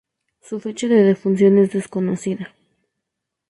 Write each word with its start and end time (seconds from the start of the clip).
Su 0.41 0.59
fecha 0.59 0.87
de 0.87 1.03
defunción 1.03 1.59
es 1.59 1.73
desconocida. 1.73 2.55